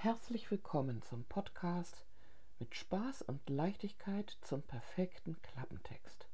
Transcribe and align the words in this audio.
Herzlich 0.00 0.48
willkommen 0.52 1.02
zum 1.02 1.24
Podcast 1.24 2.06
mit 2.60 2.76
Spaß 2.76 3.22
und 3.22 3.50
Leichtigkeit 3.50 4.38
zum 4.42 4.62
perfekten 4.62 5.42
Klappentext. 5.42 6.28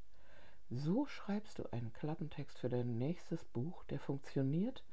So 0.69 1.07
schreibst 1.07 1.57
du 1.57 1.63
einen 1.71 1.91
Klappentext 1.91 2.59
für 2.59 2.69
dein 2.69 2.99
nächstes 2.99 3.43
Buch, 3.43 3.83
der 3.85 3.99
funktioniert 3.99 4.83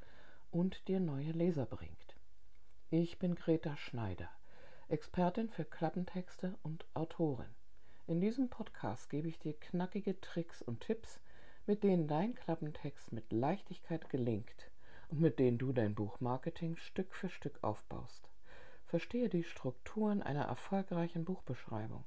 und 0.49 0.87
dir 0.87 0.99
neue 0.99 1.33
Leser 1.33 1.67
bringt. 1.67 2.15
Ich 2.89 3.19
bin 3.19 3.35
Greta 3.35 3.77
Schneider, 3.77 4.29
Expertin 4.87 5.51
für 5.51 5.65
Klappentexte 5.65 6.57
und 6.63 6.83
Autorin. 6.95 7.53
In 8.07 8.21
diesem 8.21 8.49
Podcast 8.49 9.11
gebe 9.11 9.27
ich 9.27 9.37
dir 9.37 9.53
knackige 9.53 10.19
Tricks 10.19 10.63
und 10.63 10.79
Tipps, 10.81 11.19
mit 11.67 11.83
denen 11.83 12.07
dein 12.07 12.33
Klappentext 12.33 13.11
mit 13.11 13.31
Leichtigkeit 13.31 14.09
gelingt 14.09 14.71
und 15.09 15.21
mit 15.21 15.37
denen 15.37 15.59
du 15.59 15.73
dein 15.73 15.93
Buchmarketing 15.93 16.75
Stück 16.77 17.13
für 17.13 17.29
Stück 17.29 17.59
aufbaust. 17.63 18.32
Verstehe 18.93 19.27
die 19.27 19.43
Strukturen 19.43 20.21
einer 20.21 20.43
erfolgreichen 20.43 21.25
Buchbeschreibung, 21.25 22.05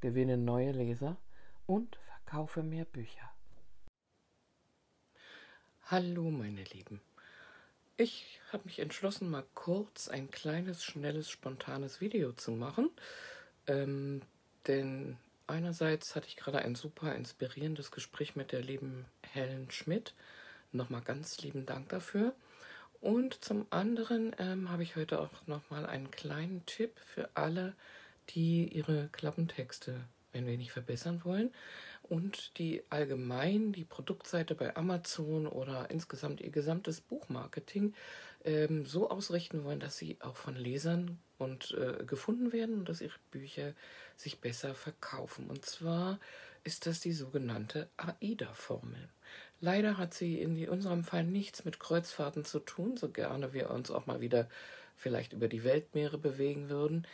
gewinne 0.00 0.36
neue 0.36 0.72
Leser 0.72 1.16
und 1.64 1.96
verkaufe 2.08 2.64
mehr 2.64 2.86
Bücher. 2.86 3.32
Hallo 5.84 6.32
meine 6.32 6.64
Lieben. 6.64 7.00
Ich 7.96 8.40
habe 8.52 8.64
mich 8.64 8.80
entschlossen, 8.80 9.30
mal 9.30 9.44
kurz 9.54 10.08
ein 10.08 10.28
kleines, 10.32 10.82
schnelles, 10.82 11.30
spontanes 11.30 12.00
Video 12.00 12.32
zu 12.32 12.50
machen. 12.50 12.90
Ähm, 13.68 14.22
denn 14.66 15.18
einerseits 15.46 16.16
hatte 16.16 16.26
ich 16.26 16.34
gerade 16.34 16.58
ein 16.58 16.74
super 16.74 17.14
inspirierendes 17.14 17.92
Gespräch 17.92 18.34
mit 18.34 18.50
der 18.50 18.62
lieben 18.62 19.04
Helen 19.22 19.70
Schmidt. 19.70 20.14
Nochmal 20.72 21.02
ganz 21.02 21.38
lieben 21.42 21.64
Dank 21.64 21.90
dafür. 21.90 22.34
Und 23.00 23.44
zum 23.44 23.66
anderen 23.70 24.34
ähm, 24.38 24.70
habe 24.70 24.82
ich 24.82 24.96
heute 24.96 25.20
auch 25.20 25.30
nochmal 25.46 25.86
einen 25.86 26.10
kleinen 26.10 26.66
Tipp 26.66 26.98
für 26.98 27.30
alle, 27.34 27.74
die 28.30 28.68
ihre 28.68 29.08
Klappentexte 29.12 30.04
ein 30.32 30.46
wenig 30.46 30.72
verbessern 30.72 31.24
wollen 31.24 31.50
und 32.02 32.58
die 32.58 32.82
allgemein 32.90 33.72
die 33.72 33.84
Produktseite 33.84 34.54
bei 34.54 34.76
Amazon 34.76 35.46
oder 35.46 35.90
insgesamt 35.90 36.40
ihr 36.40 36.50
gesamtes 36.50 37.00
Buchmarketing 37.00 37.94
ähm, 38.44 38.84
so 38.84 39.10
ausrichten 39.10 39.64
wollen, 39.64 39.80
dass 39.80 39.96
sie 39.96 40.16
auch 40.20 40.36
von 40.36 40.56
Lesern 40.56 41.18
und 41.38 41.72
äh, 41.72 42.04
gefunden 42.04 42.52
werden 42.52 42.80
und 42.80 42.88
dass 42.88 43.00
ihre 43.00 43.18
Bücher 43.30 43.74
sich 44.16 44.40
besser 44.40 44.74
verkaufen. 44.74 45.48
Und 45.48 45.64
zwar 45.64 46.18
ist 46.64 46.86
das 46.86 47.00
die 47.00 47.12
sogenannte 47.12 47.88
AIDA-Formel. 47.96 49.08
Leider 49.60 49.98
hat 49.98 50.14
sie 50.14 50.40
in 50.40 50.68
unserem 50.68 51.04
Fall 51.04 51.24
nichts 51.24 51.64
mit 51.64 51.80
Kreuzfahrten 51.80 52.44
zu 52.44 52.60
tun, 52.60 52.96
so 52.96 53.08
gerne 53.08 53.52
wir 53.52 53.70
uns 53.70 53.90
auch 53.90 54.06
mal 54.06 54.20
wieder 54.20 54.48
vielleicht 54.96 55.32
über 55.32 55.48
die 55.48 55.64
Weltmeere 55.64 56.18
bewegen 56.18 56.68
würden, 56.68 57.06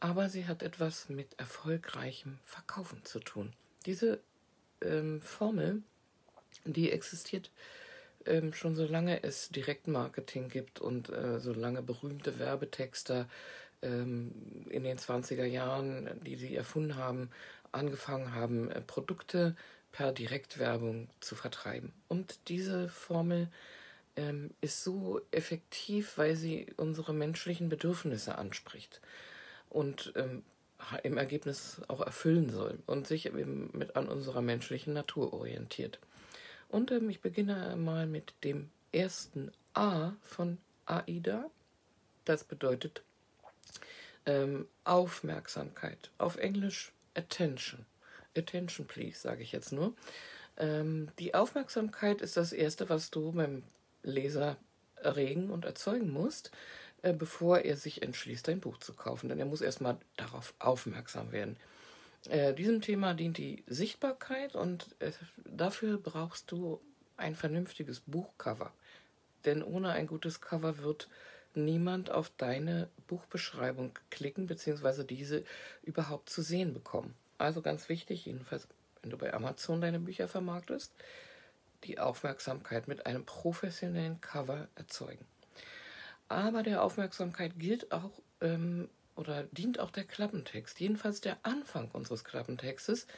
aber 0.00 0.28
sie 0.28 0.46
hat 0.46 0.62
etwas 0.62 1.08
mit 1.08 1.38
erfolgreichem 1.38 2.38
Verkaufen 2.44 3.04
zu 3.04 3.20
tun. 3.20 3.52
Diese 3.86 4.20
ähm, 4.80 5.20
Formel, 5.20 5.82
die 6.64 6.90
existiert 6.90 7.50
ähm, 8.26 8.52
schon 8.52 8.74
solange 8.74 9.22
es 9.22 9.48
Direktmarketing 9.50 10.48
gibt 10.48 10.80
und 10.80 11.08
äh, 11.10 11.40
solange 11.40 11.82
berühmte 11.82 12.38
Werbetexter 12.38 13.28
ähm, 13.82 14.32
in 14.70 14.84
den 14.84 14.98
20er 14.98 15.44
Jahren, 15.44 16.20
die 16.24 16.36
sie 16.36 16.54
erfunden 16.54 16.96
haben, 16.96 17.30
angefangen 17.72 18.34
haben, 18.34 18.70
äh, 18.70 18.80
Produkte 18.80 19.56
per 19.92 20.12
Direktwerbung 20.12 21.08
zu 21.20 21.34
vertreiben. 21.34 21.92
Und 22.08 22.38
diese 22.48 22.88
Formel 22.88 23.48
ähm, 24.16 24.50
ist 24.60 24.82
so 24.82 25.20
effektiv, 25.30 26.18
weil 26.18 26.34
sie 26.34 26.66
unsere 26.76 27.14
menschlichen 27.14 27.68
Bedürfnisse 27.68 28.36
anspricht 28.36 29.00
und 29.70 30.12
ähm, 30.16 30.42
im 31.04 31.16
Ergebnis 31.16 31.80
auch 31.88 32.00
erfüllen 32.00 32.50
soll 32.50 32.78
und 32.86 33.06
sich 33.06 33.26
eben 33.26 33.70
mit 33.72 33.94
an 33.94 34.08
unserer 34.08 34.42
menschlichen 34.42 34.92
Natur 34.92 35.32
orientiert. 35.32 35.98
Und 36.68 36.90
ähm, 36.90 37.08
ich 37.10 37.20
beginne 37.20 37.76
mal 37.76 38.06
mit 38.06 38.34
dem 38.44 38.70
ersten 38.92 39.52
A 39.74 40.12
von 40.22 40.58
AIDA. 40.86 41.50
Das 42.24 42.44
bedeutet 42.44 43.02
ähm, 44.26 44.66
Aufmerksamkeit. 44.84 46.10
Auf 46.18 46.36
Englisch 46.36 46.92
Attention. 47.14 47.84
Attention, 48.36 48.86
please, 48.86 49.18
sage 49.18 49.42
ich 49.42 49.52
jetzt 49.52 49.72
nur. 49.72 49.94
Ähm, 50.56 51.08
die 51.18 51.34
Aufmerksamkeit 51.34 52.20
ist 52.20 52.36
das 52.36 52.52
Erste, 52.52 52.88
was 52.88 53.10
du 53.10 53.32
beim 53.32 53.62
Leser 54.02 54.56
erregen 54.96 55.50
und 55.50 55.64
erzeugen 55.64 56.12
musst, 56.12 56.50
äh, 57.02 57.12
bevor 57.12 57.60
er 57.60 57.76
sich 57.76 58.02
entschließt, 58.02 58.48
dein 58.48 58.60
Buch 58.60 58.78
zu 58.78 58.94
kaufen. 58.94 59.28
Denn 59.28 59.38
er 59.38 59.46
muss 59.46 59.60
erstmal 59.60 59.98
darauf 60.16 60.54
aufmerksam 60.58 61.32
werden. 61.32 61.56
Äh, 62.28 62.54
diesem 62.54 62.80
Thema 62.80 63.14
dient 63.14 63.38
die 63.38 63.64
Sichtbarkeit 63.66 64.54
und 64.54 64.94
äh, 65.00 65.10
dafür 65.44 65.98
brauchst 65.98 66.50
du 66.52 66.80
ein 67.16 67.34
vernünftiges 67.34 68.00
Buchcover. 68.00 68.72
Denn 69.44 69.62
ohne 69.62 69.90
ein 69.90 70.06
gutes 70.06 70.40
Cover 70.40 70.78
wird 70.78 71.08
niemand 71.54 72.10
auf 72.10 72.30
deine 72.36 72.88
Buchbeschreibung 73.08 73.98
klicken, 74.10 74.46
beziehungsweise 74.46 75.04
diese 75.04 75.44
überhaupt 75.82 76.30
zu 76.30 76.42
sehen 76.42 76.72
bekommen. 76.72 77.14
Also 77.42 77.60
ganz 77.60 77.88
wichtig, 77.88 78.26
jedenfalls, 78.26 78.68
wenn 79.02 79.10
du 79.10 79.18
bei 79.18 79.34
Amazon 79.34 79.80
deine 79.80 79.98
Bücher 79.98 80.28
vermarktest, 80.28 80.94
die 81.82 81.98
Aufmerksamkeit 81.98 82.86
mit 82.86 83.04
einem 83.06 83.24
professionellen 83.24 84.20
Cover 84.20 84.68
erzeugen. 84.76 85.26
Aber 86.28 86.62
der 86.62 86.84
Aufmerksamkeit 86.84 87.58
gilt 87.58 87.90
auch 87.90 88.12
ähm, 88.40 88.88
oder 89.16 89.42
dient 89.50 89.80
auch 89.80 89.90
der 89.90 90.04
Klappentext, 90.04 90.78
jedenfalls 90.78 91.20
der 91.20 91.36
Anfang 91.42 91.90
unseres 91.90 92.22
Klappentextes, 92.22 93.08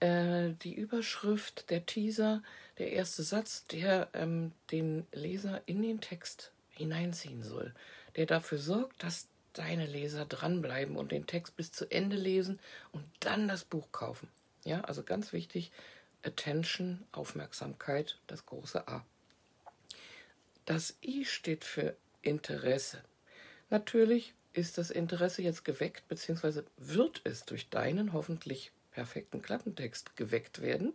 äh, 0.00 0.50
die 0.62 0.74
Überschrift, 0.74 1.70
der 1.70 1.86
Teaser, 1.86 2.42
der 2.76 2.92
erste 2.92 3.22
Satz, 3.22 3.66
der 3.68 4.08
ähm, 4.12 4.52
den 4.70 5.06
Leser 5.12 5.62
in 5.64 5.80
den 5.80 6.02
Text 6.02 6.52
hineinziehen 6.68 7.42
soll, 7.42 7.72
der 8.16 8.26
dafür 8.26 8.58
sorgt, 8.58 9.02
dass 9.02 9.28
deine 9.52 9.86
Leser 9.86 10.24
dranbleiben 10.24 10.96
und 10.96 11.12
den 11.12 11.26
Text 11.26 11.56
bis 11.56 11.72
zu 11.72 11.90
Ende 11.90 12.16
lesen 12.16 12.60
und 12.92 13.04
dann 13.20 13.48
das 13.48 13.64
Buch 13.64 13.92
kaufen. 13.92 14.28
Ja, 14.64 14.82
also 14.82 15.02
ganz 15.02 15.32
wichtig, 15.32 15.72
Attention, 16.22 17.04
Aufmerksamkeit, 17.12 18.18
das 18.26 18.46
große 18.46 18.86
A. 18.88 19.04
Das 20.64 20.96
I 21.02 21.24
steht 21.24 21.64
für 21.64 21.96
Interesse. 22.22 23.02
Natürlich 23.70 24.34
ist 24.52 24.78
das 24.78 24.90
Interesse 24.90 25.42
jetzt 25.42 25.64
geweckt, 25.64 26.06
beziehungsweise 26.08 26.64
wird 26.76 27.20
es 27.24 27.44
durch 27.44 27.70
deinen 27.70 28.12
hoffentlich 28.12 28.70
perfekten 28.92 29.42
Klappentext 29.42 30.16
geweckt 30.16 30.60
werden, 30.60 30.94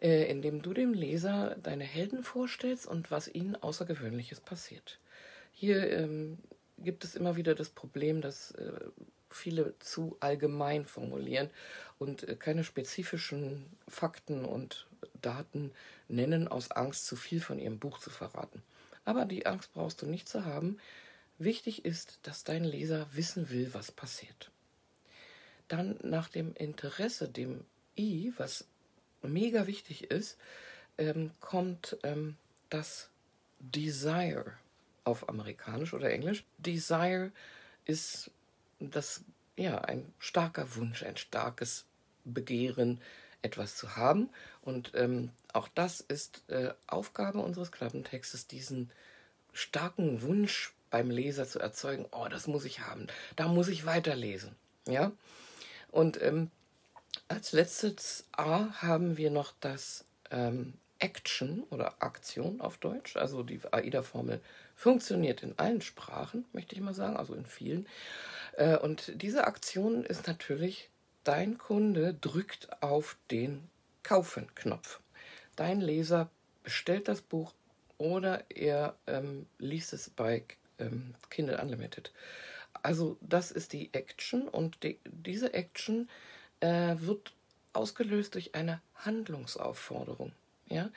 äh, 0.00 0.30
indem 0.30 0.60
du 0.62 0.74
dem 0.74 0.92
Leser 0.92 1.56
deine 1.62 1.84
Helden 1.84 2.22
vorstellst 2.22 2.86
und 2.86 3.10
was 3.10 3.28
ihnen 3.28 3.56
Außergewöhnliches 3.56 4.40
passiert. 4.40 4.98
Hier 5.52 5.90
ähm, 5.90 6.38
gibt 6.82 7.04
es 7.04 7.14
immer 7.14 7.36
wieder 7.36 7.54
das 7.54 7.70
Problem, 7.70 8.20
dass 8.20 8.52
äh, 8.52 8.80
viele 9.30 9.78
zu 9.78 10.16
allgemein 10.20 10.86
formulieren 10.86 11.50
und 11.98 12.28
äh, 12.28 12.36
keine 12.36 12.64
spezifischen 12.64 13.66
Fakten 13.86 14.44
und 14.44 14.86
Daten 15.20 15.72
nennen, 16.08 16.48
aus 16.48 16.70
Angst, 16.70 17.06
zu 17.06 17.16
viel 17.16 17.40
von 17.40 17.58
ihrem 17.58 17.78
Buch 17.78 17.98
zu 17.98 18.10
verraten. 18.10 18.62
Aber 19.04 19.24
die 19.24 19.46
Angst 19.46 19.72
brauchst 19.72 20.02
du 20.02 20.06
nicht 20.06 20.28
zu 20.28 20.44
haben. 20.44 20.78
Wichtig 21.38 21.84
ist, 21.84 22.18
dass 22.22 22.44
dein 22.44 22.64
Leser 22.64 23.06
wissen 23.12 23.50
will, 23.50 23.72
was 23.72 23.92
passiert. 23.92 24.50
Dann 25.68 25.98
nach 26.02 26.28
dem 26.28 26.54
Interesse, 26.54 27.28
dem 27.28 27.64
I, 27.96 28.32
was 28.36 28.64
mega 29.22 29.66
wichtig 29.66 30.10
ist, 30.10 30.38
ähm, 30.96 31.30
kommt 31.40 31.96
ähm, 32.02 32.36
das 32.70 33.08
Desire 33.60 34.52
auf 35.08 35.28
Amerikanisch 35.28 35.94
oder 35.94 36.10
Englisch. 36.10 36.44
Desire 36.58 37.32
ist 37.84 38.30
das, 38.78 39.22
ja, 39.56 39.78
ein 39.78 40.12
starker 40.18 40.76
Wunsch, 40.76 41.02
ein 41.02 41.16
starkes 41.16 41.86
Begehren, 42.24 43.00
etwas 43.42 43.76
zu 43.76 43.96
haben. 43.96 44.28
Und 44.62 44.92
ähm, 44.94 45.30
auch 45.52 45.68
das 45.68 46.00
ist 46.00 46.42
äh, 46.48 46.72
Aufgabe 46.86 47.38
unseres 47.38 47.72
Klappentextes, 47.72 48.46
diesen 48.46 48.90
starken 49.52 50.22
Wunsch 50.22 50.74
beim 50.90 51.10
Leser 51.10 51.46
zu 51.46 51.58
erzeugen, 51.58 52.06
oh, 52.12 52.28
das 52.28 52.46
muss 52.46 52.64
ich 52.64 52.80
haben, 52.80 53.06
da 53.36 53.48
muss 53.48 53.68
ich 53.68 53.86
weiterlesen. 53.86 54.56
Ja? 54.86 55.12
Und 55.90 56.20
ähm, 56.22 56.50
als 57.28 57.52
letztes 57.52 58.26
A 58.32 58.68
haben 58.82 59.16
wir 59.16 59.30
noch 59.30 59.52
das 59.60 60.04
ähm, 60.30 60.74
Action 60.98 61.62
oder 61.70 62.02
Aktion 62.02 62.60
auf 62.60 62.78
Deutsch. 62.78 63.16
Also 63.16 63.42
die 63.42 63.60
AIDA-Formel 63.70 64.40
funktioniert 64.74 65.42
in 65.42 65.58
allen 65.58 65.80
Sprachen, 65.80 66.44
möchte 66.52 66.74
ich 66.74 66.80
mal 66.80 66.94
sagen, 66.94 67.16
also 67.16 67.34
in 67.34 67.46
vielen. 67.46 67.86
Äh, 68.56 68.76
und 68.78 69.12
diese 69.22 69.46
Aktion 69.46 70.04
ist 70.04 70.26
natürlich, 70.26 70.90
dein 71.24 71.58
Kunde 71.58 72.14
drückt 72.14 72.82
auf 72.82 73.16
den 73.30 73.68
Kaufen-Knopf. 74.02 75.00
Dein 75.56 75.80
Leser 75.80 76.30
bestellt 76.62 77.08
das 77.08 77.20
Buch 77.20 77.52
oder 77.98 78.44
er 78.50 78.94
ähm, 79.06 79.46
liest 79.58 79.92
es 79.92 80.10
bei 80.10 80.44
ähm, 80.78 81.14
Kindle 81.30 81.60
Unlimited. 81.60 82.12
also 82.82 83.16
das 83.20 83.50
ist 83.50 83.72
die 83.72 83.92
Action 83.92 84.48
und 84.48 84.82
die, 84.84 85.00
diese 85.04 85.52
Action 85.52 86.08
äh, 86.60 86.94
wird 86.98 87.32
ausgelöst 87.72 88.34
durch 88.34 88.54
eine 88.54 88.80
Handlungsaufforderung. 88.94 90.32
Ja? 90.68 90.90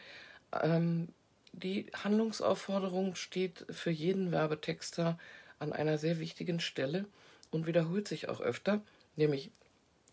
Ähm, 0.62 1.10
die 1.54 1.88
Handlungsaufforderung 2.04 3.16
steht 3.16 3.66
für 3.70 3.92
jeden 3.92 4.32
Werbetexter 4.32 5.18
an 5.60 5.74
einer 5.74 5.98
sehr 5.98 6.20
wichtigen 6.20 6.60
Stelle 6.60 7.06
und 7.52 7.68
wiederholt 7.68 8.08
sich 8.08 8.30
auch 8.30 8.42
öfter, 8.42 8.82
nämlich 9.16 9.52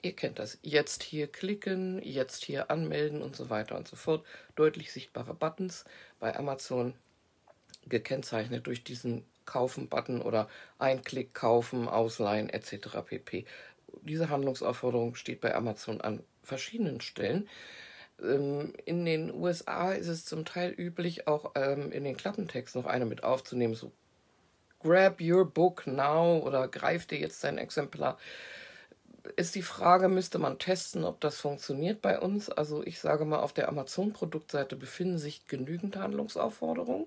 Ihr 0.01 0.15
kennt 0.15 0.39
das. 0.39 0.59
Jetzt 0.63 1.03
hier 1.03 1.27
klicken, 1.27 2.01
jetzt 2.03 2.45
hier 2.45 2.71
anmelden 2.71 3.21
und 3.21 3.35
so 3.35 3.51
weiter 3.51 3.77
und 3.77 3.89
so 3.89 3.97
fort. 3.97 4.25
Deutlich 4.55 4.93
sichtbare 4.93 5.35
Buttons 5.35 5.85
bei 6.21 6.37
Amazon 6.37 6.95
gekennzeichnet 7.89 8.67
durch 8.67 8.85
diesen 8.85 9.25
Kaufen-Button 9.45 10.23
oder 10.23 10.49
Einklick 10.79 11.35
kaufen, 11.35 11.89
ausleihen 11.89 12.49
etc. 12.49 13.03
pp. 13.05 13.45
Diese 14.03 14.29
Handlungsaufforderung 14.29 15.17
steht 15.17 15.41
bei 15.41 15.55
Amazon 15.55 16.01
an 16.01 16.23
verschiedenen 16.45 17.01
Stellen. 17.01 17.49
Ähm, 18.23 18.73
in 18.85 19.05
den 19.05 19.32
USA 19.32 19.93
ist 19.93 20.09
es 20.09 20.25
zum 20.25 20.44
Teil 20.44 20.73
üblich, 20.73 21.26
auch 21.26 21.53
ähm, 21.55 21.93
in 21.93 22.05
den 22.05 22.17
Klappentext 22.17 22.75
noch 22.76 22.87
eine 22.87 23.06
mit 23.06 23.25
aufzunehmen, 23.25 23.75
so 23.75 23.93
Grab 24.81 25.20
your 25.20 25.44
book 25.44 25.88
now 25.88 26.38
oder 26.38 26.69
greif 26.69 27.06
dir 27.06 27.19
jetzt 27.19 27.43
dein 27.43 27.59
Exemplar 27.59 28.17
ist 29.37 29.55
die 29.55 29.62
Frage, 29.62 30.09
müsste 30.09 30.38
man 30.38 30.59
testen, 30.59 31.05
ob 31.05 31.20
das 31.20 31.41
funktioniert 31.41 32.00
bei 32.03 32.19
uns. 32.19 32.50
Also 32.50 32.82
ich 32.85 33.00
sage 33.00 33.25
mal, 33.25 33.41
auf 33.41 33.53
der 33.53 33.69
Amazon-Produktseite 33.69 34.76
befinden 34.76 35.19
sich 35.19 35.47
genügend 35.47 35.97
Handlungsaufforderungen. 35.97 37.06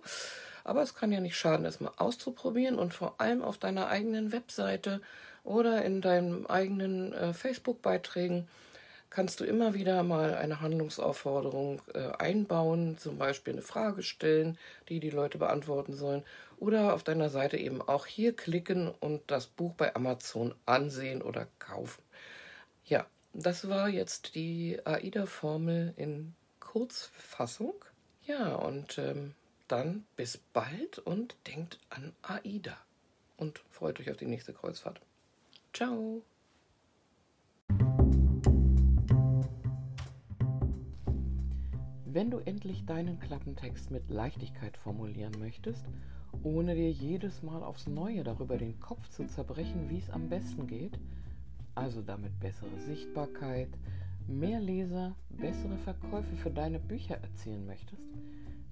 Aber 0.64 0.82
es 0.82 0.94
kann 0.94 1.12
ja 1.12 1.20
nicht 1.20 1.38
schaden, 1.38 1.66
es 1.66 1.80
mal 1.80 1.94
auszuprobieren 1.98 2.78
und 2.78 2.94
vor 2.94 3.16
allem 3.20 3.42
auf 3.42 3.58
deiner 3.58 3.88
eigenen 3.88 4.32
Webseite 4.32 5.02
oder 5.44 5.84
in 5.84 6.02
deinen 6.02 6.46
eigenen 6.46 7.14
äh, 7.14 7.34
Facebook-Beiträgen 7.34 8.48
kannst 9.12 9.40
du 9.40 9.44
immer 9.44 9.76
wieder 9.76 10.02
mal 10.02 10.34
eine 10.34 10.62
Handlungsaufforderung 10.62 11.82
äh, 11.94 12.12
einbauen, 12.18 12.98
zum 12.98 13.20
Beispiel 13.20 13.54
eine 13.54 13.62
Frage 13.62 14.02
stellen, 14.02 14.58
die 14.90 15.00
die 15.00 15.12
Leute 15.12 15.38
beantworten 15.38 15.94
sollen, 15.94 16.24
oder 16.58 16.94
auf 16.94 17.04
deiner 17.04 17.30
Seite 17.30 17.58
eben 17.58 17.82
auch 17.82 18.08
hier 18.08 18.36
klicken 18.36 18.88
und 18.88 19.22
das 19.28 19.48
Buch 19.48 19.74
bei 19.74 19.96
Amazon 19.96 20.56
ansehen 20.66 21.22
oder 21.22 21.48
kaufen. 21.60 22.02
Ja, 22.86 23.06
das 23.34 23.68
war 23.68 23.90
jetzt 23.90 24.36
die 24.36 24.80
AIDA-Formel 24.84 25.94
in 25.98 26.34
Kurzfassung. 26.60 27.74
Ja, 28.26 28.56
und 28.56 28.98
ähm, 28.98 29.34
dann 29.68 30.06
bis 30.16 30.38
bald 30.38 31.00
und 31.00 31.36
denkt 31.48 31.80
an 31.90 32.14
AIDA. 32.22 32.78
Und 33.38 33.62
freut 33.70 34.00
euch 34.00 34.12
auf 34.12 34.18
die 34.18 34.26
nächste 34.26 34.54
Kreuzfahrt. 34.54 35.02
Ciao. 35.74 36.22
Wenn 42.14 42.30
du 42.30 42.40
endlich 42.40 42.86
deinen 42.86 43.22
Klappentext 43.22 43.90
mit 43.90 44.10
Leichtigkeit 44.10 44.76
formulieren 44.76 45.32
möchtest, 45.40 45.86
ohne 46.44 46.76
dir 46.76 46.92
jedes 46.92 47.42
Mal 47.42 47.64
aufs 47.64 47.88
Neue 47.88 48.26
darüber 48.26 48.58
den 48.58 48.78
Kopf 48.82 49.08
zu 49.08 49.28
zerbrechen, 49.28 49.90
wie 49.90 50.00
es 50.00 50.10
am 50.10 50.28
besten 50.28 50.68
geht, 50.68 51.00
also 51.74 52.02
damit 52.02 52.38
bessere 52.42 52.78
Sichtbarkeit, 52.82 53.70
mehr 54.28 54.60
Leser, 54.60 55.16
bessere 55.30 55.78
Verkäufe 55.78 56.36
für 56.36 56.52
deine 56.52 56.80
Bücher 56.80 57.16
erzielen 57.16 57.66
möchtest, 57.66 58.04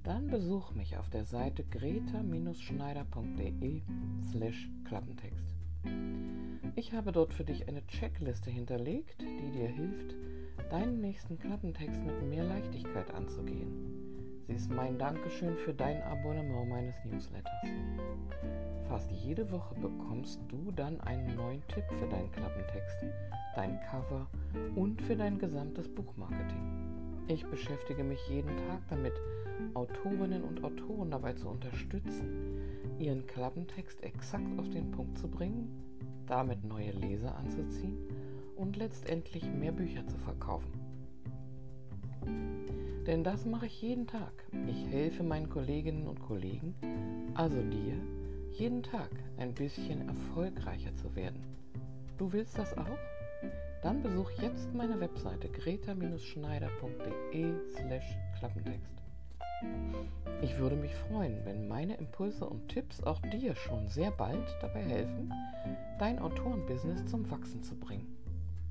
dann 0.03 0.27
besuch 0.27 0.73
mich 0.73 0.97
auf 0.97 1.09
der 1.09 1.23
Seite 1.23 1.63
greta-schneider.de 1.63 3.81
slash 4.33 4.69
Klappentext. 4.83 5.55
Ich 6.75 6.91
habe 6.91 7.13
dort 7.13 7.33
für 7.33 7.45
dich 7.45 7.69
eine 7.69 7.87
Checkliste 7.87 8.51
hinterlegt, 8.51 9.21
die 9.21 9.51
dir 9.51 9.69
hilft, 9.69 10.13
deinen 10.63 11.01
nächsten 11.01 11.37
Klappentext 11.39 12.01
mit 12.03 12.21
mehr 12.23 12.43
Leichtigkeit 12.43 13.13
anzugehen. 13.13 13.99
Sie 14.47 14.53
ist 14.53 14.71
mein 14.71 14.97
Dankeschön 14.97 15.55
für 15.57 15.73
dein 15.73 16.01
Abonnement 16.01 16.69
meines 16.69 16.95
Newsletters. 17.05 17.69
Fast 18.87 19.11
jede 19.11 19.51
Woche 19.51 19.75
bekommst 19.75 20.39
du 20.47 20.71
dann 20.71 20.99
einen 21.01 21.35
neuen 21.35 21.61
Tipp 21.67 21.83
für 21.99 22.07
deinen 22.07 22.31
Klappentext, 22.31 23.05
dein 23.55 23.79
Cover 23.81 24.27
und 24.75 25.01
für 25.03 25.15
dein 25.15 25.37
gesamtes 25.37 25.87
Buchmarketing. 25.87 26.89
Ich 27.27 27.45
beschäftige 27.45 28.03
mich 28.03 28.19
jeden 28.27 28.57
Tag 28.57 28.81
damit, 28.89 29.13
Autorinnen 29.75 30.43
und 30.43 30.63
Autoren 30.63 31.11
dabei 31.11 31.33
zu 31.33 31.47
unterstützen, 31.47 32.57
ihren 32.97 33.27
Klappentext 33.27 34.03
exakt 34.03 34.57
auf 34.57 34.69
den 34.69 34.89
Punkt 34.89 35.17
zu 35.19 35.27
bringen, 35.27 35.69
damit 36.25 36.63
neue 36.63 36.91
Leser 36.91 37.35
anzuziehen 37.35 37.97
und 38.59 38.77
letztendlich 38.77 39.43
mehr 39.43 39.71
Bücher 39.71 40.05
zu 40.05 40.17
verkaufen. 40.17 40.71
Denn 43.07 43.23
das 43.23 43.45
mache 43.45 43.65
ich 43.65 43.81
jeden 43.81 44.05
Tag. 44.05 44.45
Ich 44.67 44.85
helfe 44.87 45.23
meinen 45.23 45.49
Kolleginnen 45.49 46.05
und 46.05 46.19
Kollegen, 46.19 46.75
also 47.33 47.59
dir, 47.61 47.95
jeden 48.51 48.83
Tag 48.83 49.09
ein 49.37 49.53
bisschen 49.53 50.05
erfolgreicher 50.07 50.93
zu 50.95 51.15
werden. 51.15 51.41
Du 52.17 52.33
willst 52.33 52.57
das 52.57 52.77
auch? 52.77 52.97
Dann 53.81 54.03
besuch 54.03 54.29
jetzt 54.41 54.75
meine 54.75 54.99
Webseite 54.99 55.47
greta-schneider.de 55.47 57.53
slash 57.69 58.17
Klappentext. 58.37 58.91
Ich 60.41 60.57
würde 60.57 60.75
mich 60.75 60.93
freuen, 60.93 61.45
wenn 61.45 61.69
meine 61.69 61.95
Impulse 61.95 62.45
und 62.45 62.67
Tipps 62.67 63.01
auch 63.03 63.21
dir 63.21 63.55
schon 63.55 63.87
sehr 63.87 64.11
bald 64.11 64.45
dabei 64.61 64.83
helfen, 64.83 65.33
dein 65.97 66.19
Autorenbusiness 66.19 67.05
zum 67.05 67.31
Wachsen 67.31 67.63
zu 67.63 67.75
bringen. 67.75 68.18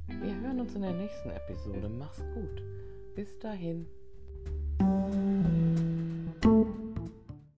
Wir 0.09 0.41
hören 0.41 0.61
uns 0.61 0.75
in 0.75 0.83
der 0.83 0.93
nächsten 0.93 1.31
Episode. 1.31 1.89
Mach's 1.89 2.23
gut. 2.35 2.63
Bis 3.15 3.39
dahin. 3.39 3.87